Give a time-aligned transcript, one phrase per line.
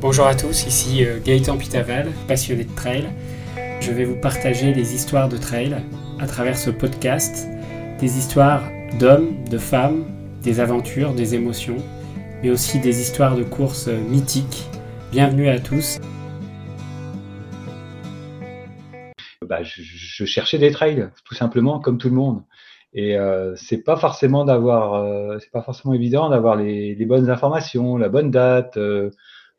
[0.00, 3.06] Bonjour à tous, ici euh, Gaëtan Pitaval, passionné de trail.
[3.82, 5.76] Je vais vous partager des histoires de trail
[6.18, 7.46] à travers ce podcast,
[7.98, 8.62] des histoires
[8.98, 10.06] d'hommes, de femmes,
[10.42, 11.76] des aventures, des émotions,
[12.42, 14.70] mais aussi des histoires de courses euh, mythiques.
[15.12, 15.98] Bienvenue à tous.
[19.46, 22.42] Bah, je, cherchais des trails, tout simplement, comme tout le monde.
[22.94, 27.98] Et euh, c'est pas forcément d'avoir, euh, c'est pas forcément évident d'avoir les, bonnes informations,
[27.98, 28.78] la bonne date,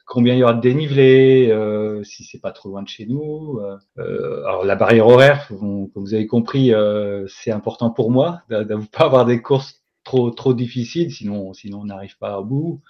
[0.05, 3.59] combien il y aura de dénivelé, euh, si c'est pas trop loin de chez nous.
[3.59, 8.41] Euh, euh alors la barrière horaire, comme vous avez compris, euh, c'est important pour moi
[8.49, 12.43] de ne pas avoir des courses trop trop difficiles, sinon sinon on n'arrive pas au
[12.43, 12.81] bout.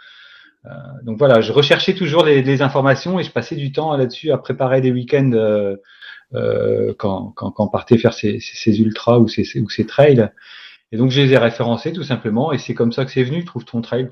[0.65, 0.69] Euh,
[1.03, 4.37] donc voilà, je recherchais toujours les, les, informations et je passais du temps là-dessus à
[4.37, 5.31] préparer des week-ends
[6.97, 10.29] quand, quand, quand on partait faire ces, ces ultras ou ces, ou ces trails.
[10.91, 13.43] Et donc je les ai référencés tout simplement et c'est comme ça que c'est venu,
[13.45, 14.09] trouve ton trail.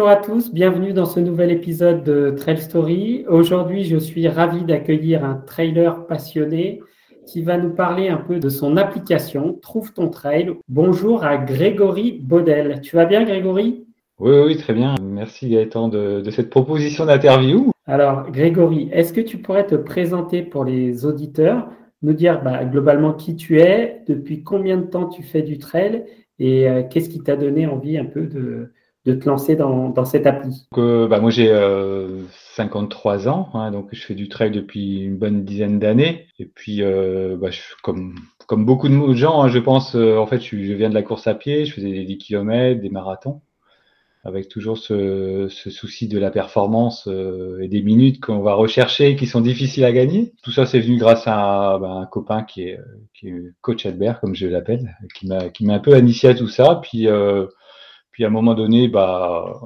[0.00, 3.26] Bonjour à tous, bienvenue dans ce nouvel épisode de Trail Story.
[3.28, 6.80] Aujourd'hui, je suis ravi d'accueillir un trailer passionné
[7.26, 10.54] qui va nous parler un peu de son application Trouve ton trail.
[10.70, 12.80] Bonjour à Grégory Baudel.
[12.80, 13.84] Tu vas bien Grégory?
[14.18, 14.94] Oui, oui, très bien.
[15.02, 17.70] Merci Gaëtan de, de cette proposition d'interview.
[17.86, 21.68] Alors Grégory, est-ce que tu pourrais te présenter pour les auditeurs,
[22.00, 26.06] nous dire bah, globalement qui tu es, depuis combien de temps tu fais du trail
[26.38, 28.72] et euh, qu'est-ce qui t'a donné envie un peu de
[29.06, 32.22] de te lancer dans, dans cette appli euh, bah, Moi, j'ai euh,
[32.54, 36.26] 53 ans, hein, donc je fais du trail depuis une bonne dizaine d'années.
[36.38, 38.14] Et puis, euh, bah, je, comme,
[38.46, 41.02] comme beaucoup de gens, hein, je pense, euh, en fait, je, je, viens de la
[41.02, 43.40] course à pied, je faisais des 10 km, des marathons,
[44.22, 49.16] avec toujours ce, ce souci de la performance euh, et des minutes qu'on va rechercher
[49.16, 50.34] qui sont difficiles à gagner.
[50.42, 52.78] Tout ça, c'est venu grâce à bah, un copain qui est,
[53.14, 56.80] qui est coach Albert, comme je l'appelle, qui m'a un peu initié à tout ça.
[56.82, 57.46] Puis, euh,
[58.20, 59.58] puis à un moment donné, bah,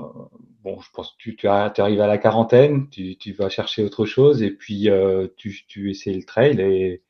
[0.63, 4.07] bon, je pense que tu, tu arrives à la quarantaine, tu, tu, vas chercher autre
[4.07, 7.03] chose et puis euh, tu, tu essaies le trail et,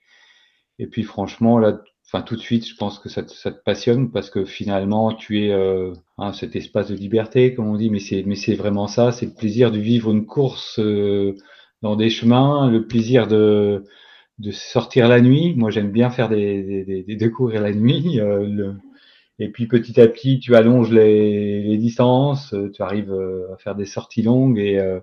[0.78, 3.62] et puis franchement là, enfin tout de suite, je pense que ça te, ça te
[3.62, 7.90] passionne parce que finalement tu es euh, hein, cet espace de liberté, comme on dit,
[7.90, 11.34] mais c'est mais c'est vraiment ça, c'est le plaisir de vivre une course euh,
[11.82, 13.84] dans des chemins, le plaisir de
[14.38, 15.54] de sortir la nuit.
[15.56, 18.18] Moi, j'aime bien faire des, des, des, des la nuit.
[18.20, 18.76] Euh, le,
[19.38, 23.74] et puis petit à petit, tu allonges les, les distances, tu arrives euh, à faire
[23.74, 25.00] des sorties longues et euh,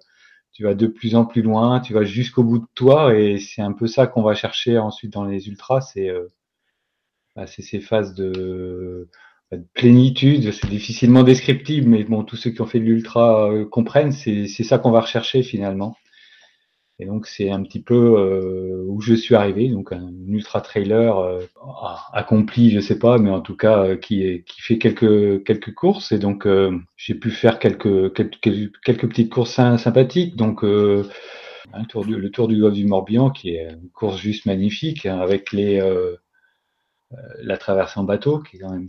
[0.53, 3.61] tu vas de plus en plus loin, tu vas jusqu'au bout de toi et c'est
[3.61, 6.27] un peu ça qu'on va chercher ensuite dans les ultras, c'est euh,
[7.35, 9.09] bah, ces phases de,
[9.49, 13.51] bah, de plénitude, c'est difficilement descriptible, mais bon, tous ceux qui ont fait de l'ultra
[13.51, 15.95] euh, comprennent, c'est ça qu'on va rechercher finalement.
[17.01, 21.17] Et donc c'est un petit peu euh, où je suis arrivé, donc un ultra trailer
[21.17, 21.39] euh,
[22.13, 25.73] accompli, je sais pas, mais en tout cas euh, qui, est, qui fait quelques quelques
[25.73, 26.11] courses.
[26.11, 28.39] Et donc euh, j'ai pu faire quelques, quelques
[28.83, 30.35] quelques petites courses sympathiques.
[30.35, 31.03] Donc euh,
[31.73, 35.07] un tour du, le tour du golfe du Morbihan, qui est une course juste magnifique,
[35.07, 35.81] hein, avec les
[37.41, 38.87] la traversée en bateau, qui est quand même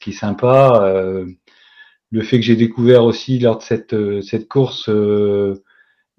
[0.00, 0.84] qui est sympa.
[2.10, 4.90] le fait que j'ai découvert aussi lors de cette cette course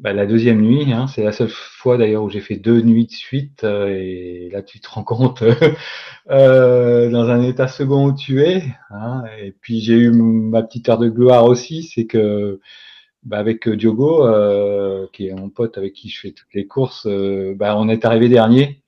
[0.03, 3.05] bah, la deuxième nuit, hein, c'est la seule fois d'ailleurs où j'ai fait deux nuits
[3.05, 5.43] de suite, euh, et là tu te rends compte
[6.29, 8.63] euh, dans un état second où tu es.
[8.91, 12.59] Hein, et puis j'ai eu ma petite heure de gloire aussi, c'est que
[13.23, 17.05] bah, avec Diogo, euh, qui est mon pote avec qui je fais toutes les courses,
[17.07, 18.83] euh, bah, on est arrivé dernier.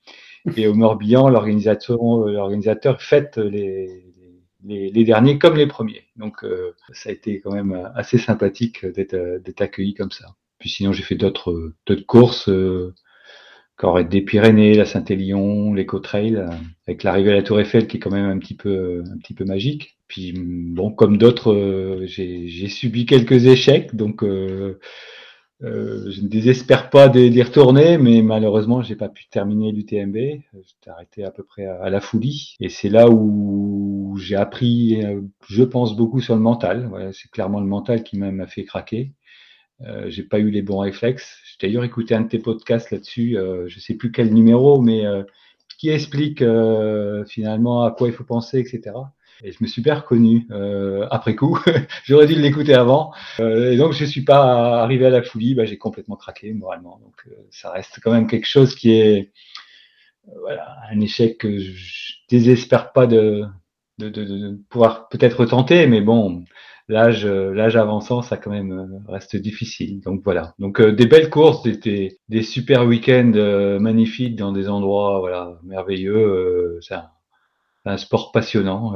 [0.58, 4.04] Et au Morbihan, l'organisateur, l'organisateur fête les,
[5.06, 6.04] derniers comme les premiers.
[6.18, 10.36] Donc euh, ça a été quand même assez sympathique d'être accueilli comme ça.
[10.60, 12.94] Puis sinon, j'ai fait d'autres d'autres courses, euh,
[14.10, 16.48] des Pyrénées, la Saint-Élion, l'Eco-Trail, euh,
[16.88, 19.34] avec l'arrivée à la Tour Eiffel qui est quand même un petit peu un petit
[19.34, 19.98] peu magique.
[20.08, 24.80] Puis bon, comme d'autres, euh, j'ai subi quelques échecs, donc euh,
[25.64, 30.16] euh, je ne désespère pas d'y retourner, mais malheureusement, j'ai pas pu terminer l'UTMB.
[30.16, 35.02] J'étais arrêté à peu près à, à la folie, et c'est là où j'ai appris,
[35.50, 36.88] je pense, beaucoup sur le mental.
[36.90, 39.12] Voilà, c'est clairement le mental qui m'a fait craquer.
[39.82, 41.38] Euh, j'ai pas eu les bons réflexes.
[41.46, 45.06] J'ai d'ailleurs écouté un de tes podcasts là-dessus, euh, je sais plus quel numéro, mais
[45.06, 45.24] euh,
[45.78, 48.96] qui explique euh, finalement à quoi il faut penser, etc.
[49.44, 51.60] Et je me suis bien reconnu euh, après coup.
[52.06, 53.12] J'aurais dû l'écouter avant.
[53.40, 55.56] Et donc je suis pas arrivé à la folie.
[55.56, 57.00] Bah, j'ai complètement craqué moralement.
[57.04, 59.34] Donc ça reste quand même quelque chose qui est
[60.40, 63.44] voilà un échec que je désespère pas de
[63.98, 66.44] de, de, de pouvoir peut-être tenter, mais bon,
[66.88, 70.02] l'âge l'âge avançant, ça quand même reste difficile.
[70.02, 70.54] Donc voilà.
[70.60, 76.80] Donc des belles courses, des, des, super week-ends magnifiques dans des endroits voilà merveilleux.
[76.82, 76.96] c'est
[77.86, 78.94] un, sport passionnant.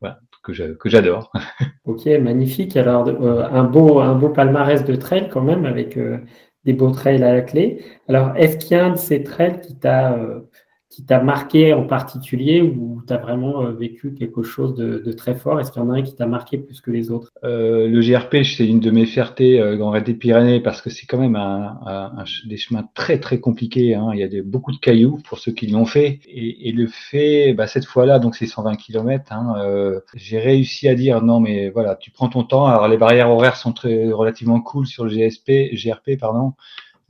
[0.00, 1.32] voilà que j'adore.
[1.84, 2.76] ok, magnifique.
[2.76, 6.18] Alors, euh, un, beau, un beau palmarès de trail quand même, avec euh,
[6.64, 7.84] des beaux trails à la clé.
[8.08, 10.40] Alors, est-ce qu'il y a un de ces trails qui t'a euh,
[10.90, 15.36] qui t'a marqué en particulier ou tu as vraiment euh, vécu quelque chose de, très
[15.36, 15.60] fort?
[15.60, 17.30] Est-ce qu'il y en a un qui t'a marqué plus que les autres?
[17.44, 21.06] Euh, Le GRP, c'est une de mes fiertés euh, dans des Pyrénées parce que c'est
[21.06, 23.94] quand même un, un, des chemins très très compliqués.
[23.94, 24.10] Hein.
[24.14, 26.18] Il y a beaucoup de cailloux pour ceux qui l'ont fait.
[26.26, 30.88] Et, et, le fait, bah, cette fois-là, donc c'est 120 km, hein, euh, j'ai réussi
[30.88, 32.66] à dire non mais voilà, tu prends ton temps.
[32.66, 36.54] Alors les barrières horaires sont très relativement cool sur le GSP, GRP, pardon.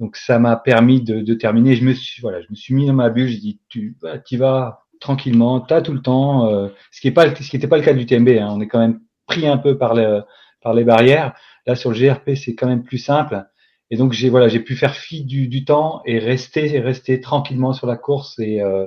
[0.00, 1.76] Donc ça m'a permis de, de, terminer.
[1.76, 3.28] Je me suis voilà, je me suis mis dans ma bulle.
[3.28, 6.48] J'ai dit tu bah, y vas tranquillement, tu as tout le temps.
[6.48, 8.28] Euh, ce qui est pas ce qui n'était pas le cas du TMB.
[8.30, 8.48] Hein.
[8.50, 10.20] On est quand même pris un peu par les
[10.62, 11.34] par les barrières.
[11.66, 13.44] Là sur le GRP c'est quand même plus simple.
[13.90, 17.74] Et donc j'ai voilà j'ai pu faire fi du, du, temps et rester rester tranquillement
[17.74, 18.86] sur la course et euh,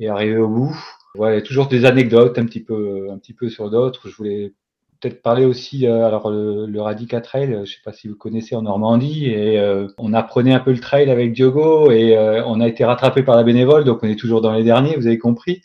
[0.00, 0.76] et arriver au bout.
[1.14, 4.08] Voilà, toujours des anecdotes un petit peu un petit peu sur d'autres.
[4.08, 4.54] Je voulais
[5.02, 8.14] peut-être parler aussi, euh, alors le, le Radica Trail, je ne sais pas si vous
[8.14, 12.42] connaissez en Normandie, et euh, on apprenait un peu le trail avec Diogo, et euh,
[12.46, 15.06] on a été rattrapé par la bénévole, donc on est toujours dans les derniers, vous
[15.06, 15.62] avez compris.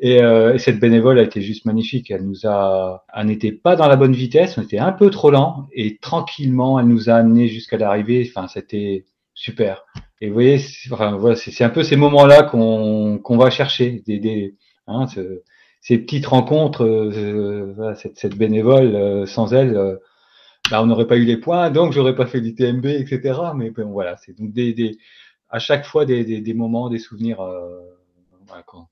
[0.00, 2.10] Et, et, cette bénévole a été juste magnifique.
[2.10, 5.30] Elle nous a, elle n'était pas dans la bonne vitesse, on était un peu trop
[5.30, 8.28] lent, et tranquillement, elle nous a amené jusqu'à l'arrivée.
[8.28, 9.84] Enfin, c'était super.
[10.20, 10.58] Et vous voyez,
[10.90, 14.56] enfin, voilà, c'est un peu ces moments-là qu'on qu'on va chercher, des, des
[14.88, 15.06] hein,
[15.84, 19.98] ces petites rencontres, euh, euh, cette, bénévole, euh, sans elle,
[20.70, 23.38] bah, on n'aurait pas eu les points, donc j'aurais pas fait l'ITMB, etc.
[23.54, 24.96] Mais bon, voilà, c'est donc des, des,
[25.50, 27.36] à chaque fois des, des, moments, des souvenirs
[28.66, 28.86] qu'on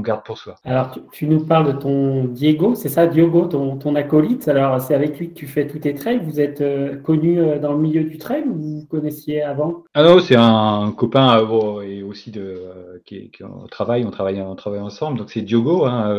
[0.00, 0.56] garde pour soi.
[0.64, 4.48] Alors, tu, nous parles de ton Diego, c'est ça, Diogo, ton, ton, acolyte.
[4.48, 6.20] Alors, c'est avec lui que tu fais tous tes trails.
[6.22, 9.84] Vous êtes euh, connu euh, dans le milieu du trail ou vous vous connaissiez avant?
[9.94, 12.60] Ah non, c'est un copain euh, et aussi de
[13.04, 15.18] qui, qui on travaille, on travaille, on travaille ensemble.
[15.18, 16.14] Donc c'est Diogo, hein,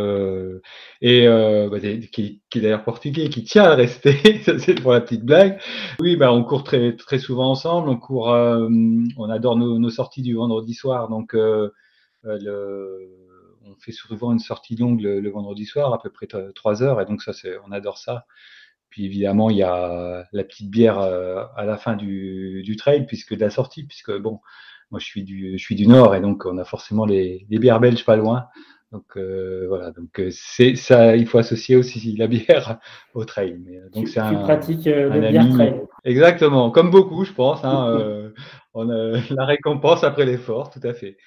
[1.02, 4.42] et bah, qui, qui, est d'ailleurs portugais, qui tient à rester.
[4.60, 5.60] c'est pour la petite blague.
[6.00, 7.90] Oui, bah on court très très souvent ensemble.
[7.90, 11.10] On court, on adore nos, nos, sorties du vendredi soir.
[11.10, 11.36] Donc
[12.24, 13.25] le
[13.66, 17.06] on fait souvent une sortie longue le, vendredi soir, à peu près trois heures, et
[17.06, 18.26] donc ça, c'est, on adore ça.
[18.90, 23.06] Puis évidemment, il y a la petite bière euh, à la fin du, du, trail,
[23.06, 24.40] puisque de la sortie, puisque bon,
[24.92, 27.60] moi je suis du, je suis du nord, et donc on a forcément les, les
[27.60, 28.48] bières belges pas loin.
[28.92, 32.80] Donc euh, voilà, donc euh, c'est ça, il faut associer aussi la bière
[33.14, 33.60] au trail.
[33.66, 35.82] Mais, donc c'est un, pratique le bière trail.
[36.06, 37.66] Exactement, comme beaucoup, je pense.
[37.66, 38.32] Hein,
[38.74, 41.18] on a la récompense après l'effort, tout à fait.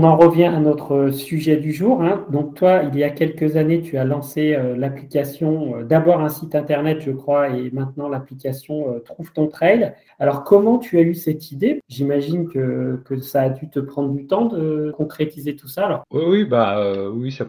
[0.00, 2.02] On en revient à notre sujet du jour.
[2.02, 2.24] Hein.
[2.30, 6.30] Donc toi, il y a quelques années, tu as lancé euh, l'application, euh, d'abord un
[6.30, 9.92] site internet, je crois, et maintenant l'application euh, Trouve ton trail.
[10.18, 11.82] Alors comment tu as eu cette idée?
[11.90, 15.84] J'imagine que, ça a dû te prendre du temps de concrétiser tout ça.
[15.84, 16.04] Alors.
[16.10, 17.46] Oui, bah oui, ça,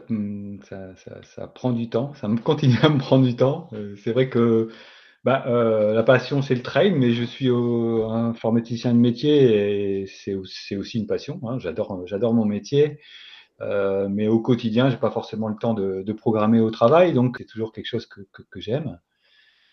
[1.23, 2.11] ça, prend du temps.
[2.15, 3.69] Ça me continue à me prendre du temps.
[4.03, 4.67] c'est vrai que
[5.23, 10.35] bah, euh, la passion, c'est le trail, mais je suis informaticien de métier et c'est
[10.35, 11.39] aussi une passion.
[11.43, 11.59] Hein.
[11.59, 12.99] J'adore, mon métier,
[13.61, 17.35] euh, mais au quotidien, j'ai pas forcément le temps de, de, programmer au travail, donc
[17.37, 18.99] c'est toujours quelque chose que, que, que j'aime.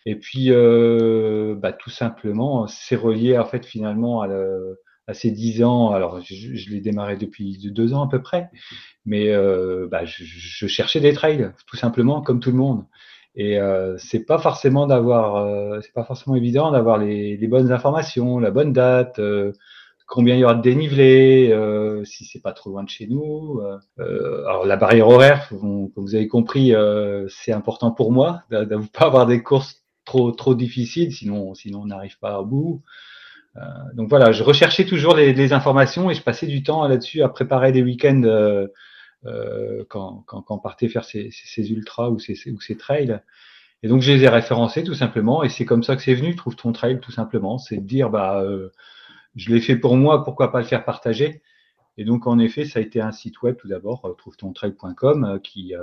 [0.05, 4.28] Et puis, euh, bah, tout simplement, c'est relié en fait finalement à,
[5.07, 5.90] à ces dix ans.
[5.90, 8.50] Alors, je, je l'ai démarré depuis deux ans à peu près,
[9.07, 12.85] mais euh, bah, je, je cherchais des trails, tout simplement, comme tout le monde.
[13.38, 17.71] Et euh, c'est pas forcément d'avoir, euh, c'est pas forcément évident d'avoir les, les, bonnes
[17.71, 19.52] informations, la bonne date, euh,
[20.09, 23.61] combien il y aura de dénivelé, euh, si c'est pas trop loin de chez nous.
[24.00, 26.75] Euh, alors la barrière horaire, comme vous avez compris,
[27.28, 31.83] c'est important pour moi de ne pas avoir des courses trop trop difficiles, sinon sinon
[31.83, 32.83] on n'arrive pas au bout.
[33.95, 37.28] donc voilà, je recherchais toujours les, les, informations et je passais du temps là-dessus à
[37.28, 38.66] préparer des week-ends
[39.26, 43.20] euh, quand, quand, quand, on partait faire ces, ces ultras ou ces, ou ces trails.
[43.82, 46.34] Et donc je les ai référencés tout simplement, et c'est comme ça que c'est venu,
[46.34, 48.70] trouve ton trail tout simplement, c'est de dire bah euh,
[49.37, 51.42] je l'ai fait pour moi, pourquoi pas le faire partager?
[51.96, 55.38] Et donc en effet, ça a été un site web tout d'abord, euh, trouve-ton-trail.com, euh,
[55.38, 55.75] qui,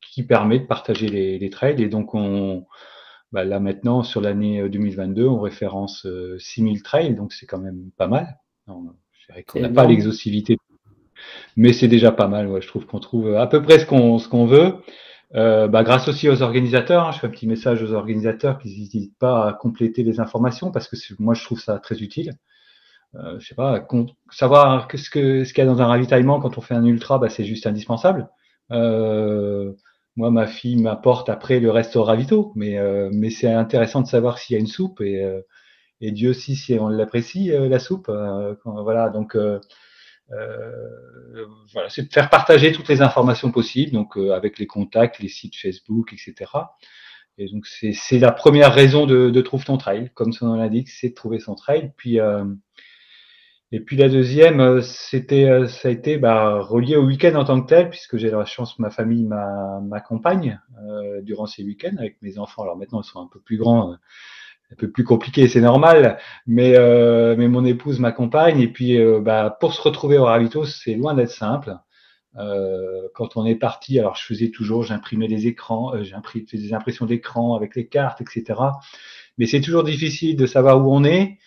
[0.00, 1.82] qui permet de partager les, les trails.
[1.82, 2.66] Et donc on
[3.32, 6.06] bah, là maintenant sur l'année 2022, on référence
[6.38, 8.38] 6000 trails, donc c'est quand même pas mal.
[8.66, 8.94] On
[9.54, 10.56] n'a pas l'exhaustivité,
[11.56, 12.48] mais c'est déjà pas mal.
[12.60, 14.74] je trouve qu'on trouve à peu près ce qu'on ce qu'on veut.
[15.36, 18.68] Euh, bah, grâce aussi aux organisateurs, hein, je fais un petit message aux organisateurs qui
[18.68, 22.32] n'hésitent pas à compléter les informations parce que moi je trouve ça très utile.
[23.16, 23.86] Euh, je sais pas,
[24.30, 27.18] savoir ce que ce qu'il y a dans un ravitaillement quand on fait un ultra,
[27.18, 28.28] bah, c'est juste indispensable.
[28.72, 29.72] Euh,
[30.16, 34.06] moi, ma fille m'apporte après le reste au ravito, mais euh, mais c'est intéressant de
[34.06, 35.40] savoir s'il y a une soupe et euh,
[36.00, 38.10] et Dieu aussi si on l'apprécie la soupe.
[38.64, 39.36] voilà, donc
[40.32, 45.18] euh, voilà, c'est de faire partager toutes les informations possibles, donc euh, avec les contacts,
[45.18, 46.50] les sites Facebook, etc.
[47.38, 50.88] Et donc c'est la première raison de, de trouve ton trail, comme son nom l'indique,
[50.88, 51.92] c'est de trouver son trail.
[51.96, 52.44] Puis euh,
[53.72, 57.68] et puis la deuxième, c'était ça a été bah, relié au week-end en tant que
[57.68, 62.62] tel, puisque j'ai la chance, ma famille m'accompagne euh, durant ces week-ends avec mes enfants.
[62.62, 63.96] Alors maintenant ils sont un peu plus grands
[64.72, 69.20] un peu plus compliqué, c'est normal, mais euh, mais mon épouse m'accompagne et puis euh,
[69.20, 71.76] bah, pour se retrouver au ravito, c'est loin d'être simple.
[72.38, 76.72] Euh, quand on est parti, alors je faisais toujours, j'imprimais des écrans, euh, j'imprimais des
[76.72, 78.60] impressions d'écran avec les cartes, etc.
[79.38, 81.38] Mais c'est toujours difficile de savoir où on est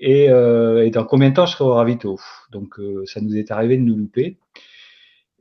[0.00, 2.18] et, et dans combien de temps je serai au ravito.
[2.50, 2.74] Donc
[3.04, 4.38] ça nous est arrivé de nous louper.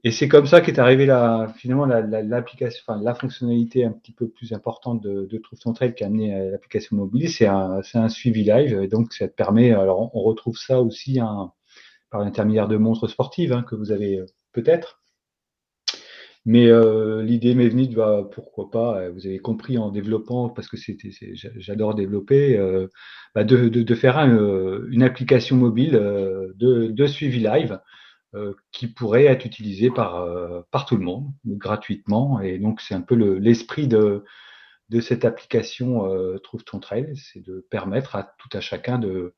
[0.04, 4.14] Et c'est comme ça qu'est arrivé la, finalement l'application, la, enfin, la fonctionnalité un petit
[4.14, 7.46] peu plus importante de, de Trouve ton Trail qui a amené à l'application mobile, c'est
[7.46, 8.82] un, suivi live.
[8.82, 11.52] Et donc ça te permet, alors on retrouve ça aussi hein,
[12.10, 15.02] par l'intermédiaire de montres sportives hein, que vous avez euh, peut-être.
[16.46, 20.50] Mais euh, l'idée m'est venue de bah, pourquoi pas, euh, vous avez compris en développant,
[20.50, 21.12] parce que c'était,
[21.58, 22.88] j'adore développer, euh,
[23.36, 24.30] bah de, faire un,
[24.90, 27.78] une application mobile de, suivi live euh,
[28.72, 32.40] qui pourrait être utilisé par, euh, par tout le monde gratuitement.
[32.40, 34.24] Et donc, c'est un peu l'esprit de,
[34.90, 39.34] de cette application euh, Trouve ton trail, c'est de permettre à tout à chacun de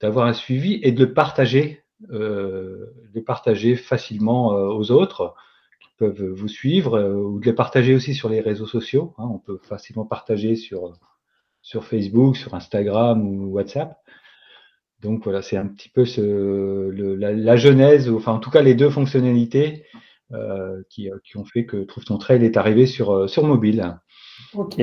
[0.00, 5.34] d'avoir un suivi et de le partager, de partager facilement aux autres
[5.80, 9.14] qui peuvent vous suivre ou de les partager aussi sur les réseaux sociaux.
[9.16, 9.26] Hein.
[9.32, 10.92] on peut facilement partager sur,
[11.62, 13.96] sur Facebook, sur Instagram ou WhatsApp.
[15.02, 16.04] Donc voilà, c'est un petit peu
[17.22, 19.84] la, genèse, enfin en tout cas les deux fonctionnalités
[20.32, 23.98] euh, qui, qui, ont fait que Trouve ton trail est arrivé sur, euh, sur mobile.
[24.54, 24.80] Ok,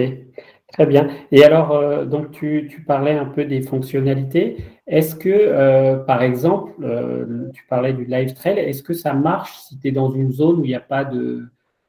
[0.72, 1.10] très bien.
[1.32, 4.58] Et alors, euh, donc tu, parlais un peu des fonctionnalités.
[4.88, 9.58] Est-ce que, euh, par exemple, euh, tu parlais du live trail, est-ce que ça marche
[9.60, 11.46] si tu es dans une zone où il n'y a pas de,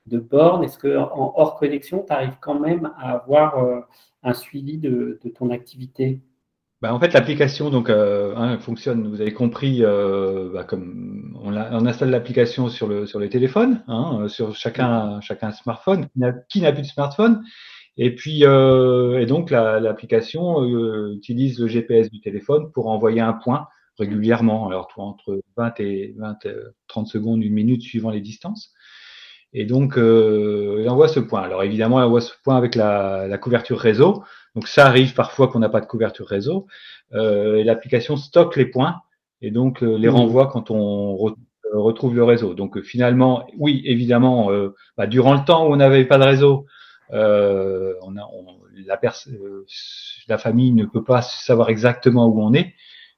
[0.06, 0.64] de borne?
[0.64, 3.84] Est-ce qu'en hors connexion, tu arrives quand même à avoir
[4.22, 6.20] un suivi de ton activité?
[6.84, 9.08] Bah, en fait, l'application donc euh, hein, fonctionne.
[9.08, 13.82] Vous avez compris, euh, bah, comme on, on installe l'application sur le sur les téléphones,
[13.88, 16.08] hein, euh, sur chacun chacun smartphone.
[16.50, 17.42] Qui n'a plus de smartphone
[17.96, 23.32] Et puis euh, et donc l'application euh, utilise le GPS du téléphone pour envoyer un
[23.32, 23.66] point
[23.98, 24.68] régulièrement.
[24.68, 26.36] Alors entre 20 et 20,
[26.88, 28.74] 30 secondes, une minute suivant les distances.
[29.54, 31.42] Et donc, euh, il envoie ce point.
[31.42, 34.24] Alors évidemment, il envoie ce point avec la, la couverture réseau.
[34.54, 36.66] Donc ça arrive parfois qu'on n'a pas de couverture réseau.
[37.12, 39.00] Euh, et l'application stocke les points
[39.42, 40.12] et donc euh, les mmh.
[40.12, 41.32] renvoie quand on euh,
[41.72, 42.54] retrouve le réseau.
[42.54, 44.50] Donc finalement, oui, évidemment,
[44.96, 46.66] bah, durant le temps où on n'avait pas de réseau,
[47.10, 48.46] on a, on,
[48.86, 49.00] la,
[50.28, 52.74] la, famille ne peut pas savoir exactement où on est.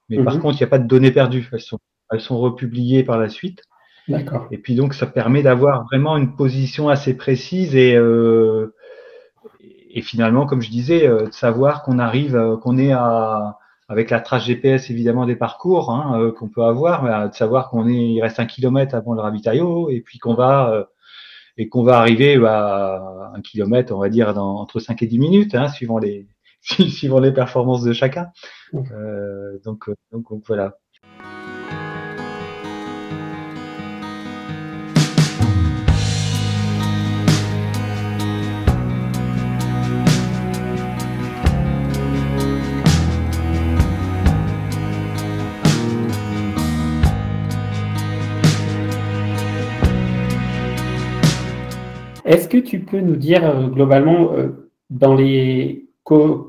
[0.09, 0.41] Mais par mmh.
[0.41, 1.49] contre, il n'y a pas de données perdues.
[1.53, 1.79] Elles sont,
[2.11, 3.63] elles sont republiées par la suite.
[4.09, 4.47] D'accord.
[4.51, 8.75] Et puis donc, ça permet d'avoir vraiment une position assez précise et euh,
[9.97, 14.11] et finalement, comme je disais, euh, de savoir qu'on arrive, euh, qu'on est à, avec
[14.11, 18.13] la trace GPS évidemment des parcours hein, euh, qu'on peut avoir, de savoir qu'on est,
[18.13, 20.87] il reste un kilomètre avant le ravitaillot et puis qu'on va
[21.57, 25.07] et qu'on va arriver bah, à un kilomètre, on va dire dans, entre 5 et
[25.07, 26.29] 10 minutes, hein, suivant les
[26.61, 28.29] suivant les performances de chacun.
[28.75, 30.77] Euh, donc, donc, donc voilà.
[52.27, 55.85] Est-ce que tu peux nous dire euh, globalement euh, dans les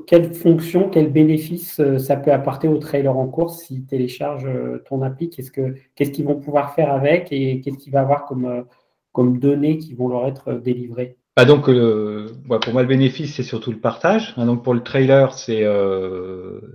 [0.06, 4.48] quelles fonctions, quels bénéfices euh, ça peut apporter aux trailers en course s'ils téléchargent
[4.88, 5.30] ton appli?
[5.30, 10.08] Qu'est-ce qu'ils vont pouvoir faire avec et qu'est-ce qu'il va avoir comme, données qui vont
[10.08, 11.16] leur être délivrées?
[11.36, 14.34] Bah donc, pour moi, le bénéfice, c'est surtout le partage.
[14.36, 15.64] Hein, donc, pour le trailer, c'est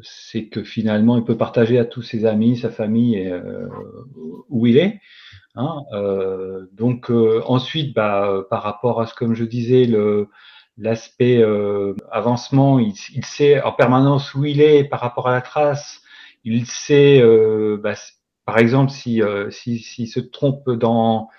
[0.01, 3.33] c'est que finalement, il peut partager à tous ses amis, sa famille, et,
[4.49, 4.99] où il est.
[5.55, 10.29] Hein, euh, donc euh, ensuite, bah, par rapport à ce comme je disais, le
[10.77, 15.41] l'aspect euh, avancement, il, il, sait en permanence où il est par rapport à la
[15.41, 16.01] trace.
[16.43, 17.21] il sait,
[17.77, 17.93] bah,
[18.45, 21.29] par exemple, si, si, s'il se trompe dans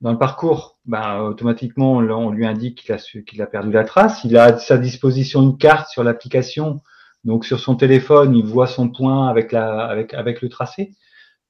[0.00, 4.24] dans le parcours, bah, automatiquement, on lui indique qu'il a, qu'il a perdu la trace.
[4.24, 6.82] Il a à sa disposition une carte sur l'application.
[7.24, 10.92] Donc, sur son téléphone, il voit son point avec, la, avec, avec le tracé.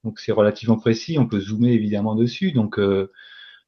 [0.06, 1.18] Donc, c'est relativement précis.
[1.18, 2.52] On peut zoomer évidemment dessus.
[2.52, 3.10] Donc, euh,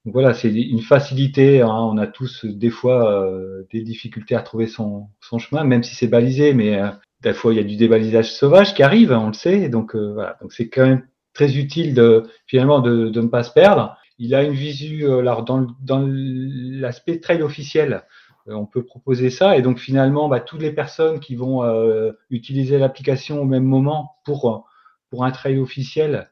[0.04, 1.62] voilà, c'est une facilité.
[1.62, 1.68] Hein.
[1.68, 6.06] On a tous des fois euh, des difficultés à trouver son, chemin, même si c'est
[6.06, 6.54] balisé.
[6.54, 6.90] Mais euh,
[7.22, 9.68] des fois, il y a du débalisage sauvage qui arrive, on le sait.
[9.68, 10.36] Donc, voilà.
[10.40, 13.96] Donc, c'est quand même très utile de finalement de, de ne pas se perdre.
[14.20, 18.04] Il a une visu, alors dans, l'aspect trail officiel,
[18.46, 19.56] on peut proposer ça.
[19.56, 21.62] Et donc finalement, bah, toutes les personnes qui vont
[22.30, 24.68] utiliser l'application au même moment pour,
[25.10, 26.30] pour un trail officiel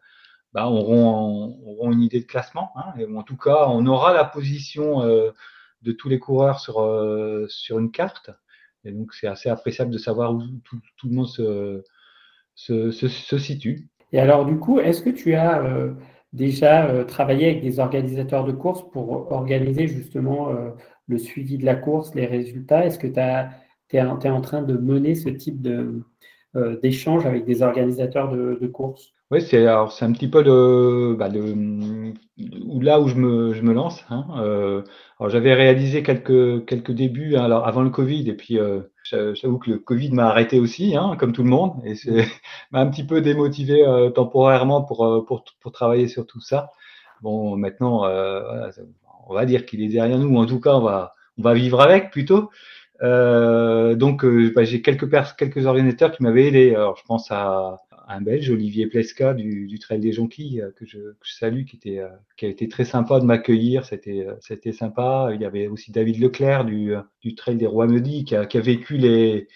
[0.53, 2.71] bah, auront, une idée de classement.
[2.77, 6.77] Hein, et en tout cas, on aura la position de tous les coureurs sur,
[7.49, 8.31] sur une carte.
[8.85, 11.27] Et donc c'est assez appréciable de savoir où tout, le monde
[12.55, 12.91] se,
[13.39, 13.89] situe.
[14.13, 15.63] Et alors du coup, est-ce que tu as
[16.37, 20.71] déjà euh, travaillé avec des organisateurs de courses pour organiser justement euh,
[21.09, 22.85] le suivi de la course, les résultats?
[22.85, 26.03] Est-ce que tu es, en train de mener ce type de,
[26.57, 30.43] euh, d'échange avec des organisateurs de, courses Oui, c'est un petit peu
[31.19, 34.05] bah, là où je me, je me lance.
[34.11, 34.25] Hein.
[35.19, 38.59] alors j'avais réalisé quelques, quelques débuts hein, alors avant le Covid et puis
[39.11, 41.95] J'avoue que le Covid m'a arrêté aussi, hein, comme tout le monde, et
[42.73, 46.71] m'a un petit peu démotivé euh, temporairement pour, euh, pour, pour, travailler sur tout ça.
[47.23, 48.71] Bon, maintenant, euh,
[49.29, 51.55] on va dire qu'il est derrière nous, ou en tout cas, on va, on va
[51.55, 52.51] vivre avec plutôt.
[53.01, 54.25] Donc,
[54.55, 56.75] bah, j'ai quelques, quelques organisateurs qui m'avaient aidé.
[56.75, 60.87] Alors, je pense à, un Belge, Olivier Plesca du, du Trail des Jonquilles, euh, que
[60.87, 63.85] je, que je salue, qui, était, euh, qui a été très sympa de m'accueillir.
[63.85, 65.31] C'était, euh, c'était sympa.
[65.35, 68.59] Il y avait aussi David Leclerc du, du Trail des Rois Maudits qui a, qui
[68.59, 69.49] a vécu les,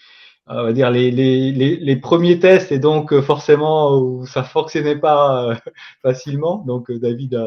[0.47, 4.99] on va dire les, les, les, les, premiers tests et donc forcément où ça fonctionnait
[4.99, 5.57] pas
[6.01, 6.57] facilement.
[6.67, 7.39] Donc David,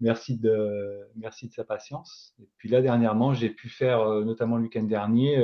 [0.00, 2.34] merci de merci de sa patience.
[2.42, 5.38] Et puis là dernièrement, j'ai pu faire notamment le week-end dernier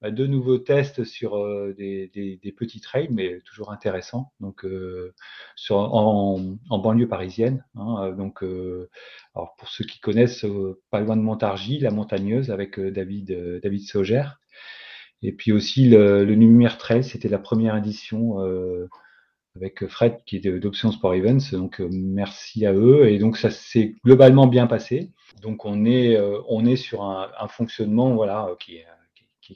[0.00, 4.32] bah, deux nouveaux tests sur euh, des, des, petits trails, mais toujours intéressants.
[4.40, 5.14] Donc, euh,
[5.56, 7.64] sur, en, en, banlieue parisienne.
[7.74, 8.42] Hein, euh, donc,
[9.34, 10.46] alors pour ceux qui connaissent,
[10.90, 14.24] pas loin de Montargis, la montagneuse avec David David Sauger.
[15.22, 18.38] Et puis aussi le, le Numéro Trail, c'était la première édition
[19.56, 21.52] avec Fred qui est d'Option Sport Events.
[21.52, 23.08] Donc merci à eux.
[23.08, 25.10] Et donc ça s'est globalement bien passé.
[25.42, 28.86] Donc on est on est sur un, fonctionnement voilà qui est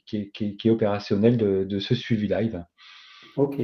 [0.07, 2.65] qui, est opérationnel de, ce suivi live.
[3.37, 3.57] Ok,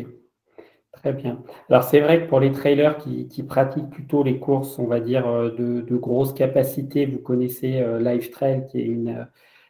[0.92, 1.42] très bien.
[1.68, 5.26] Alors c'est vrai que pour les trailers qui, pratiquent plutôt les courses, on va dire,
[5.26, 9.28] euh, de, de grosses capacités, vous connaissez euh, Live Trail qui est une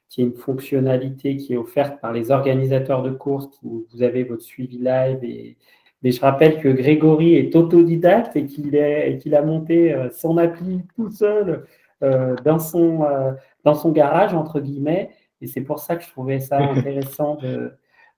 [0.08, 4.42] qui est une fonctionnalité qui est offerte par les organisateurs de courses, vous avez votre
[4.42, 5.22] suivi live.
[5.22, 5.56] Et,
[6.02, 8.70] mais je rappelle que Grégory est autodidacte et qu'il
[9.20, 11.64] qu'il a monté euh, son appli tout seul
[12.02, 13.04] dans, son,
[13.62, 15.10] dans son garage, entre guillemets.
[15.42, 17.72] Et c'est pour ça que je trouvais ça intéressant de,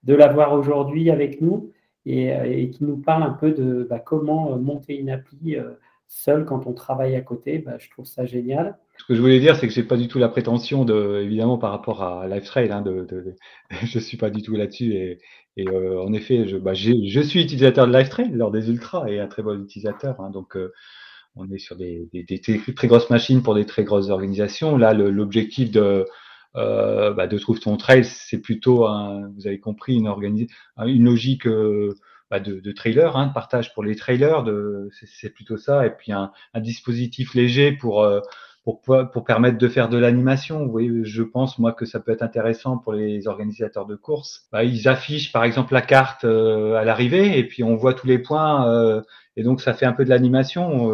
[0.05, 1.73] de l'avoir aujourd'hui avec nous
[2.07, 5.57] et, euh, et qui nous parle un peu de bah, comment euh, monter une appli
[5.57, 5.73] euh,
[6.13, 7.59] seul quand on travaille à côté.
[7.59, 8.79] Bah, je trouve ça génial.
[8.99, 11.21] Ce que je voulais dire, c'est que je n'ai pas du tout la prétention, de,
[11.23, 12.85] évidemment, par rapport à LiveTrail, hein,
[13.85, 14.95] je ne suis pas du tout là-dessus.
[14.95, 15.19] Et,
[15.57, 19.27] et en effet, je, bah, je, suis utilisateur de LiveTrail lors des ultras et un
[19.27, 20.21] très bon utilisateur.
[20.21, 20.57] Hein, donc,
[21.37, 22.09] on est sur des,
[22.77, 24.77] très grosses machines pour des très grosses organisations.
[24.77, 26.07] Là, l'objectif de
[26.57, 28.87] euh, bah, Trouve ton trail, c'est plutôt,
[29.35, 30.13] vous avez compris, une,
[30.87, 31.95] une logique euh,
[32.33, 34.43] bah, de, de, trailer, hein, de partage pour les trailers,
[35.05, 38.21] c'est plutôt ça, et puis un, un dispositif léger pour, euh,
[38.65, 40.65] pour, pour permettre de faire de l'animation.
[40.65, 44.47] Vous voyez, je pense moi que ça peut être intéressant pour les organisateurs de courses.
[44.51, 48.07] Bah, ils affichent par exemple la carte euh, à l'arrivée, et puis on voit tous
[48.07, 49.03] les points, euh,
[49.37, 50.91] et donc ça fait un peu de l'animation.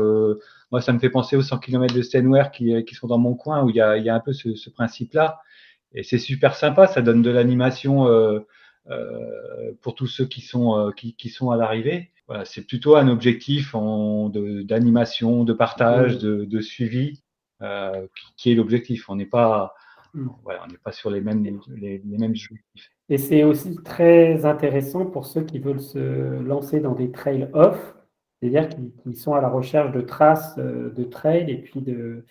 [0.73, 3.37] moi, ça me fait penser aux 100 km de Stenware qui, qui sont dans mon
[3.37, 5.39] coin, où il y a, y a un peu ce, ce principe-là.
[5.95, 8.47] Et c'est super sympa, ça donne de l'animation euh, euh,
[9.83, 12.11] pour tous ceux qui sont, euh, qui, qui, sont à l'arrivée.
[12.27, 16.19] Voilà, c'est plutôt un objectif d'animation, de, de, partage, mmh.
[16.19, 17.23] de, de suivi
[17.63, 19.09] euh, qui, qui, est l'objectif.
[19.09, 19.75] On n'est pas,
[20.15, 20.29] mmh.
[20.43, 22.91] voilà, on n'est pas sur les mêmes, les, les mêmes objectifs.
[23.09, 27.95] Et c'est aussi très intéressant pour ceux qui veulent se lancer dans des trails off,
[28.41, 32.25] c'est-à-dire qui, qui, sont à la recherche de traces de trails et puis de,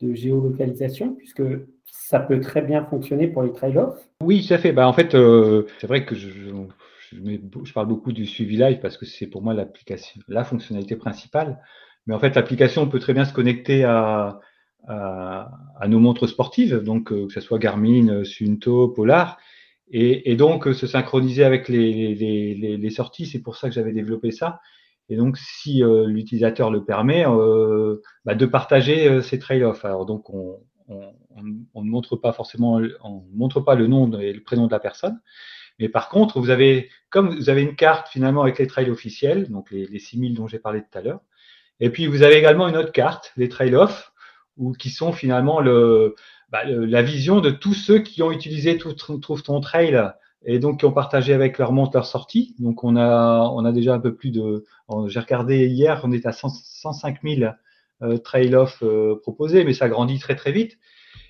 [0.00, 1.42] de géolocalisation, puisque
[1.84, 3.96] ça peut très bien fonctionner pour les trail-off.
[4.22, 4.72] Oui, tout à fait.
[4.72, 6.28] Bah, en fait, euh, c'est vrai que je,
[7.12, 11.60] je, parle beaucoup du suivi live parce que c'est pour moi l'application, la fonctionnalité principale.
[12.06, 14.40] Mais en fait, l'application peut très bien se connecter à,
[14.86, 19.38] à, nos montres sportives, donc euh, que ce soit Garmin, Sunto, Polar.
[19.90, 23.26] et, donc se synchroniser avec les, les sorties.
[23.26, 24.60] C'est pour ça que j'avais développé ça.
[25.10, 27.24] Et donc, si l'utilisateur le permet,
[28.24, 29.84] bah, de partager ces trail-off.
[29.84, 34.42] Alors donc, on, on, ne montre pas forcément, on montre pas le nom et le
[34.42, 35.20] prénom de la personne.
[35.78, 39.50] Mais par contre, vous avez, comme vous avez une carte finalement avec les trails officiels,
[39.50, 41.20] donc les, les 6000 dont j'ai parlé tout à l'heure,
[41.80, 44.12] et puis vous avez également une autre carte, les trail off,
[44.56, 46.14] ou qui sont finalement le,
[46.50, 49.98] bah, la vision de tous ceux qui ont utilisé tout, Trouve ton trail
[50.44, 52.54] et donc qui ont partagé avec leur montre leur sortie.
[52.58, 54.64] Donc on a, on a déjà un peu plus de,
[55.06, 57.52] j'ai regardé hier, on est à 105 000
[58.02, 60.78] euh, trail off euh, proposés, mais ça grandit très très vite.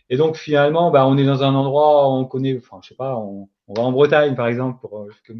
[0.09, 3.16] Et donc finalement, bah, on est dans un endroit, on connaît, enfin je sais pas,
[3.16, 5.35] on, on va en Bretagne par exemple, pour, euh,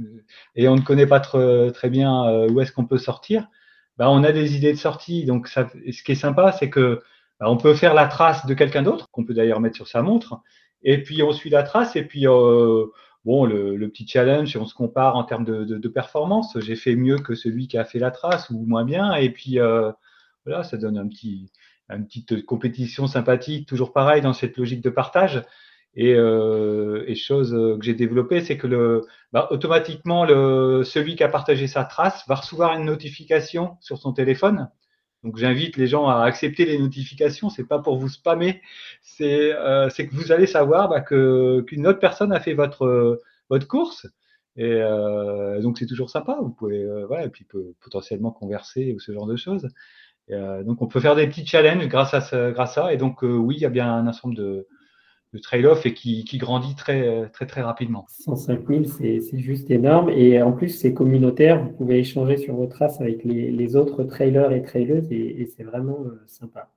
[0.55, 3.49] et on ne connaît pas très, très bien euh, où est-ce qu'on peut sortir.
[3.97, 5.25] Bah, on a des idées de sortie.
[5.25, 7.03] Donc ça, ce qui est sympa, c'est que
[7.41, 10.03] bah, on peut faire la trace de quelqu'un d'autre, qu'on peut d'ailleurs mettre sur sa
[10.03, 10.41] montre,
[10.83, 12.87] et puis on suit la trace, et puis euh,
[13.25, 16.59] bon, le, petit challenge, on se compare en termes de, de, performance.
[16.61, 19.59] J'ai fait mieux que celui qui a fait la trace ou moins bien, et puis
[19.59, 19.93] euh,
[20.47, 21.51] voilà, ça donne un petit,
[21.89, 25.43] une petite compétition sympathique, toujours pareil dans cette logique de partage.
[25.95, 29.03] Et, euh, chose que j'ai développée, c'est que le,
[29.33, 34.71] bah, automatiquement, celui qui a partagé sa trace va recevoir une notification sur son téléphone.
[35.23, 37.51] Donc j'invite les gens à accepter les notifications.
[37.51, 38.63] C'est pas pour vous spammer,
[39.03, 44.07] c'est euh, que vous allez savoir bah, qu'une autre personne a fait votre votre course.
[44.57, 46.39] Et euh, donc c'est toujours sympa.
[46.41, 49.69] Vous pouvez euh, voilà, et puis peut, potentiellement converser ou ce genre de choses.
[50.31, 52.93] Euh, donc on peut faire des petits challenges grâce à ce, grâce à.
[52.93, 54.67] Et donc euh, oui, il y a bien un ensemble de,
[55.33, 58.07] de trail-off et qui, qui, grandit très très très rapidement.
[58.09, 60.11] 105 000, c'est juste énorme.
[60.11, 61.63] Et en plus, c'est communautaire.
[61.63, 65.47] Vous pouvez échanger sur vos traces avec les, les autres trailers et traileuses et, et
[65.47, 66.69] c'est vraiment euh, sympa.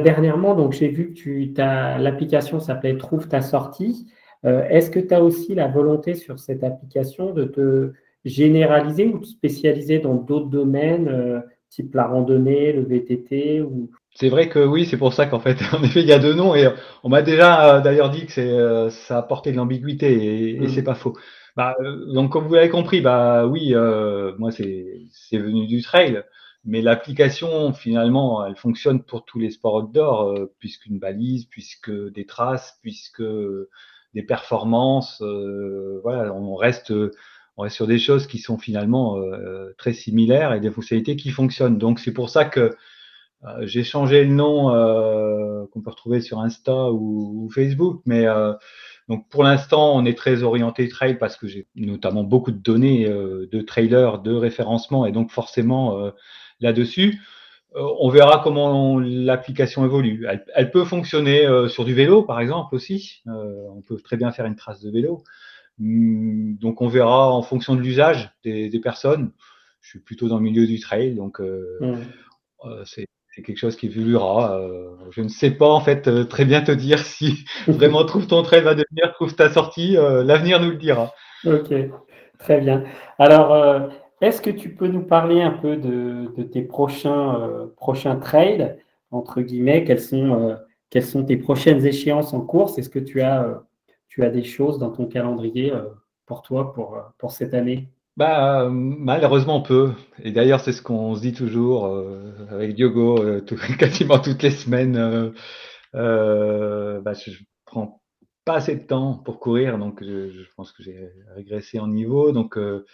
[0.00, 4.06] Dernièrement, donc j'ai vu que tu l'application s'appelait Trouve ta sortie.
[4.44, 7.92] Euh, est-ce que tu as aussi la volonté sur cette application de te
[8.24, 13.90] généraliser ou de spécialiser dans d'autres domaines, euh, type la randonnée, le VTT ou...
[14.14, 16.34] C'est vrai que oui, c'est pour ça qu'en fait, en effet, il y a deux
[16.34, 16.68] noms et
[17.04, 20.68] on m'a déjà d'ailleurs dit que ça apportait de l'ambiguïté et, et mmh.
[20.68, 21.16] c'est pas faux.
[21.56, 21.76] Bah,
[22.12, 23.74] donc comme vous l'avez compris, bah oui,
[24.38, 26.22] moi c'est venu du trail.
[26.64, 32.26] Mais l'application, finalement, elle fonctionne pour tous les sports outdoor, euh, puisqu'une balise, puisque des
[32.26, 33.22] traces, puisque
[34.14, 35.22] des performances.
[35.22, 36.92] Euh, voilà, on reste,
[37.56, 41.30] on reste sur des choses qui sont finalement euh, très similaires et des fonctionnalités qui
[41.30, 41.78] fonctionnent.
[41.78, 42.74] Donc c'est pour ça que
[43.44, 48.26] euh, j'ai changé le nom euh, qu'on peut retrouver sur Insta ou, Facebook, mais
[49.08, 53.08] donc pour l'instant, on est très orienté trail parce que j'ai notamment beaucoup de données
[53.08, 56.12] de trailers, de référencement, et donc forcément
[56.60, 57.20] là-dessus.
[57.76, 60.26] Euh, on verra comment l'application évolue.
[60.54, 63.22] Elle, peut fonctionner euh, sur du vélo, par exemple, aussi.
[63.28, 65.22] Euh, on peut très bien faire une trace de vélo.
[65.80, 69.30] Hum, donc on verra en fonction de l'usage des, personnes.
[69.80, 71.94] Je suis plutôt dans le milieu du trail, donc mmh.
[72.84, 73.06] c'est
[73.42, 74.60] quelque chose qui évoluera.
[75.10, 78.62] je ne sais pas en fait très bien te dire si vraiment trouve ton trail
[78.62, 79.92] va devenir, trouve ta sortie.
[79.92, 81.14] L'avenir nous le dira.
[81.46, 81.72] Ok,
[82.38, 82.84] très bien.
[83.18, 88.76] Alors, est-ce que tu peux nous parler un peu de, tes prochains, euh, prochains trails,
[89.10, 90.56] entre guillemets, quelles sont, euh,
[90.90, 92.78] quelles sont tes prochaines échéances en course?
[92.78, 95.72] Est-ce que tu as, euh, des choses dans ton calendrier
[96.26, 97.88] pour toi pour, pour cette année?
[98.18, 99.92] Bah, malheureusement, on peut.
[100.22, 101.90] Et d'ailleurs, c'est ce qu'on se dit toujours
[102.50, 103.40] avec Diogo,
[103.78, 105.32] quasiment toutes les semaines.
[105.94, 108.02] Bah, je, ne prends
[108.44, 112.32] pas assez de temps pour courir, donc je, je pense que j'ai régressé en niveau.
[112.32, 112.84] Donc, euh,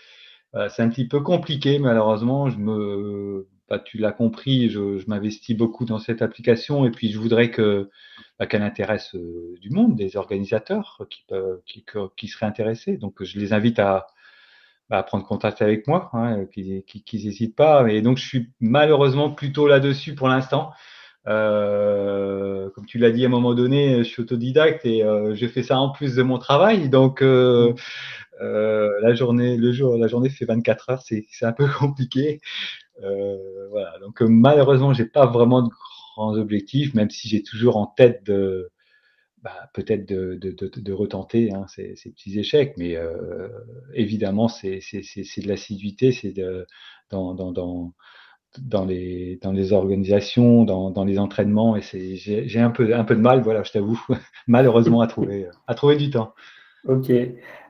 [0.71, 2.49] c'est un petit peu compliqué, malheureusement.
[2.49, 7.19] Je me, bah, tu l'as compris, je, m'investis beaucoup dans cette application et puis je
[7.19, 7.91] voudrais que
[8.39, 11.25] bah, qu'elle intéresse euh, du monde, des organisateurs qui,
[11.67, 11.85] qui,
[12.17, 12.97] qui, seraient intéressés.
[12.97, 14.07] Donc, je les invite à,
[14.89, 17.89] bah, prendre contact avec moi, hein, qu'ils n'hésitent pas.
[17.91, 20.71] Et donc, je suis malheureusement plutôt là-dessus pour l'instant.
[21.29, 25.47] Euh, comme tu l'as dit à un moment donné, je suis autodidacte et euh, je
[25.49, 26.89] fais ça en plus de mon travail.
[26.89, 27.75] Donc, euh,
[28.41, 32.41] euh, la journée, le jour, la journée fait 24 heures, c'est un peu compliqué.
[33.03, 33.99] Euh, voilà.
[34.01, 38.71] Donc malheureusement, j'ai pas vraiment de grands objectifs, même si j'ai toujours en tête de
[39.43, 43.49] bah, peut-être de, retenter hein, ces, petits échecs, mais euh,
[43.95, 46.35] évidemment, c'est de l'assiduité, c'est
[47.11, 51.83] dans, les organisations, dans, les entraînements et
[52.17, 54.01] j'ai un peu un peu de mal, voilà, je t'avoue,
[54.49, 56.35] malheureusement à trouver à trouver du temps.
[56.89, 57.13] Ok.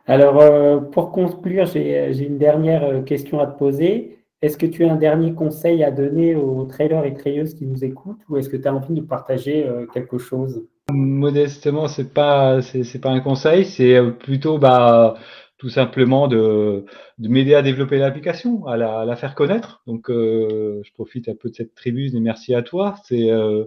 [0.06, 4.18] Alors euh, pour conclure, j'ai une dernière euh, question à te poser.
[4.42, 7.84] Est-ce que tu as un dernier conseil à donner aux trailers et traileuses qui nous
[7.84, 10.62] écoutent ou est-ce que tu as envie de partager euh, quelque chose?
[10.92, 15.16] Modestement, c'est pas c'est pas un conseil, c'est plutôt bah
[15.58, 16.84] tout simplement de,
[17.18, 19.82] de m'aider à développer l'application, à la, faire connaître.
[19.86, 22.96] Donc, euh, je profite un peu de cette tribune et merci à toi.
[23.04, 23.64] C'est euh,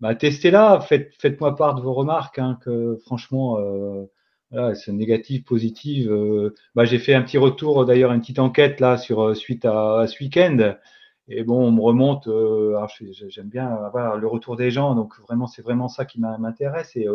[0.00, 2.58] bah, testez-la, faites, faites-moi part de vos remarques, hein,
[3.04, 4.06] franchement, euh,
[4.50, 6.06] voilà, c'est négatif, positif.
[6.08, 9.64] Euh, bah, j'ai fait un petit retour, d'ailleurs, une petite enquête là sur euh, suite
[9.64, 10.74] à, à ce week-end.
[11.28, 12.26] Et bon, on me remonte.
[12.26, 12.76] Euh,
[13.28, 16.96] j'aime bien avoir le retour des gens, donc vraiment, c'est vraiment ça qui m'intéresse.
[16.96, 17.06] Et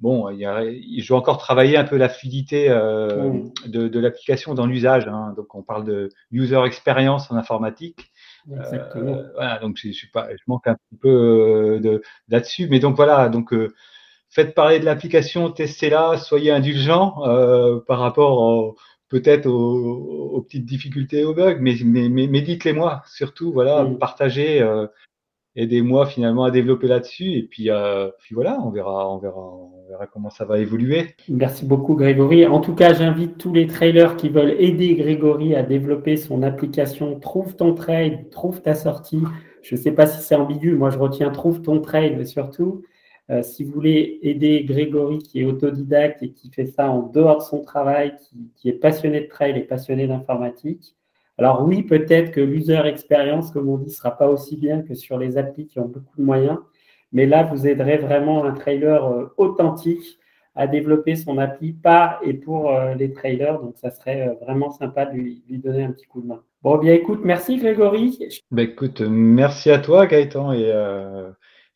[0.00, 3.52] bon, il y a, je vais encore travailler un peu la fluidité euh, mm.
[3.66, 5.06] de, de l'application dans l'usage.
[5.08, 5.34] Hein.
[5.36, 8.10] Donc, on parle de user experience en informatique.
[8.50, 9.14] Exactement.
[9.14, 12.68] Euh, voilà, donc je, je, suis pas, je manque un petit peu euh, de là-dessus,
[12.68, 13.74] mais donc voilà, donc euh,
[14.34, 18.74] faites parler de l'application, testez-la, soyez indulgents euh, par rapport
[19.08, 23.84] peut-être aux, aux, petites difficultés, aux bugs, mais, mais, mais, mais dites-les moi surtout, voilà,
[23.84, 23.98] mm.
[23.98, 24.62] partagez
[25.56, 27.32] aidez-moi finalement à développer là-dessus.
[27.32, 31.14] Et puis, euh, puis voilà, on verra, on verra, on verra comment ça va évoluer.
[31.28, 32.46] Merci beaucoup, Grégory.
[32.46, 37.18] En tout cas, j'invite tous les trailers qui veulent aider Grégory à développer son application
[37.20, 39.22] Trouve ton trail, trouve ta sortie.
[39.62, 40.74] Je ne sais pas si c'est ambigu.
[40.74, 42.82] Moi, je retiens Trouve ton trail, mais surtout.
[43.30, 47.38] Euh, si vous voulez aider Grégory qui est autodidacte et qui fait ça en dehors
[47.38, 48.14] de son travail,
[48.56, 50.94] qui, est passionné de trail et passionné d'informatique,
[51.38, 55.18] alors oui, peut-être que l'user experience, comme on dit, sera pas aussi bien que sur
[55.18, 56.58] les applis qui ont beaucoup de moyens,
[57.12, 60.18] mais là, vous aiderez vraiment un trailer euh, authentique
[60.54, 63.58] à développer son appli par et pour euh, les trailers.
[63.58, 66.42] Donc, ça serait vraiment sympa de lui, donner un petit coup de main.
[66.62, 68.18] Bon, bien écoute, merci Grégory.
[68.50, 70.52] Ben, écoute, merci à toi Gaëtan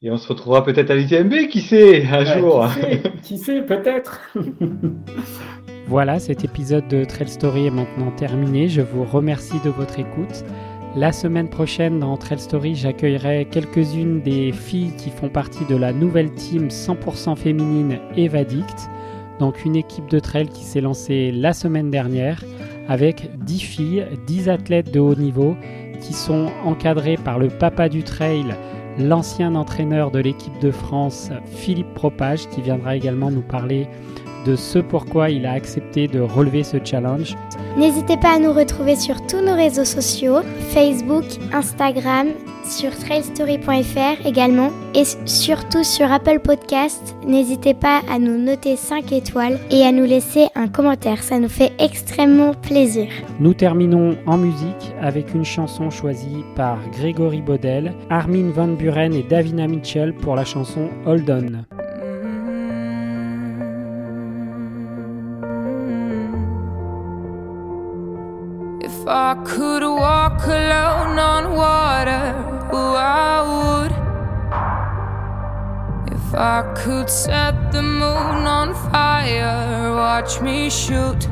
[0.00, 2.68] et on se retrouvera peut-être à l'UTMB, qui sait, un jour.
[2.68, 4.20] Qui sait, qui sait peut-être.
[5.88, 8.68] Voilà, cet épisode de Trail Story est maintenant terminé.
[8.68, 10.44] Je vous remercie de votre écoute.
[10.94, 15.94] La semaine prochaine, dans Trail Story, j'accueillerai quelques-unes des filles qui font partie de la
[15.94, 18.90] nouvelle team 100% féminine Evadict.
[19.40, 22.44] Donc une équipe de trail qui s'est lancée la semaine dernière
[22.86, 25.56] avec 10 filles, 10 athlètes de haut niveau
[26.02, 28.44] qui sont encadrées par le papa du trail,
[28.98, 33.86] l'ancien entraîneur de l'équipe de France, Philippe Propage, qui viendra également nous parler
[34.44, 37.36] de ce pourquoi il a accepté de relever ce challenge.
[37.76, 42.28] N'hésitez pas à nous retrouver sur tous nos réseaux sociaux, Facebook, Instagram,
[42.68, 47.16] sur trailstory.fr également et surtout sur Apple Podcast.
[47.26, 51.48] N'hésitez pas à nous noter 5 étoiles et à nous laisser un commentaire, ça nous
[51.48, 53.08] fait extrêmement plaisir.
[53.40, 59.22] Nous terminons en musique avec une chanson choisie par Grégory Baudel, Armin Van Buren et
[59.22, 61.78] Davina Mitchell pour la chanson Hold On.
[69.10, 73.92] I could walk alone on water, oh, I would.
[76.12, 81.28] If I could set the moon on fire, watch me shoot.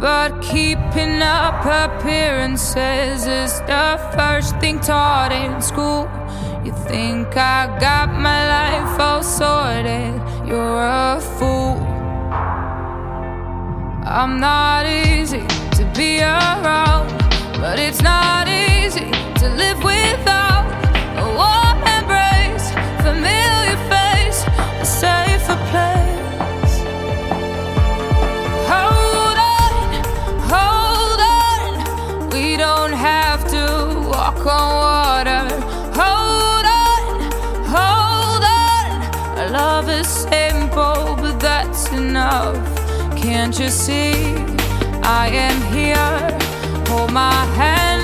[0.00, 6.08] But keeping up appearances is the first thing taught in school.
[6.64, 11.76] You think I got my life all sorted, you're a fool.
[14.04, 17.10] I'm not easy to be around,
[17.58, 20.66] but it's not easy to live without
[21.16, 24.44] a warm embrace, familiar face,
[24.80, 26.74] a safer place.
[28.72, 29.76] Hold on,
[30.52, 33.62] hold on, we don't have to
[34.10, 35.44] walk on water.
[36.00, 37.04] Hold on,
[37.76, 42.56] hold on, our love is simple, but that's enough.
[43.16, 44.34] Can't you see
[45.02, 46.45] I am here?
[46.88, 47.95] Hold my hands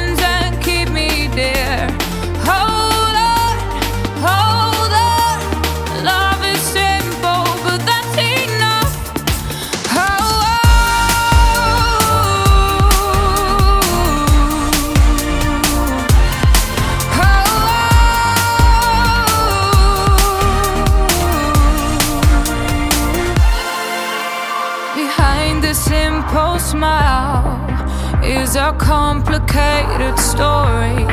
[28.52, 31.06] is a complicated story.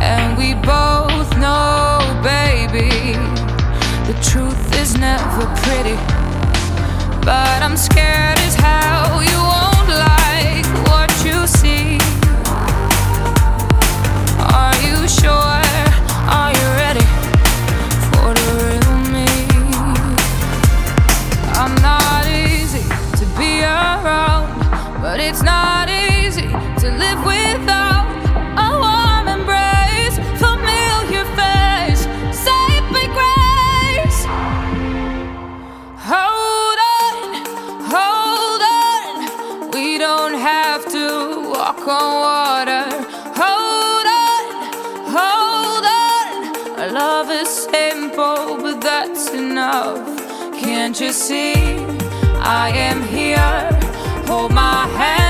[0.00, 3.14] And we both know, baby,
[4.06, 5.96] the truth is never pretty.
[7.24, 9.69] But I'm scared as how you won't
[41.70, 42.84] walk on water.
[43.42, 44.44] Hold on,
[45.16, 46.80] hold on.
[46.80, 50.04] Our love is simple, but that's enough.
[50.58, 51.54] Can't you see?
[52.42, 53.68] I am here.
[54.26, 55.29] Hold my hand.